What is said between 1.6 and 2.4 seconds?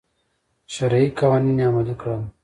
یې عملي کړل.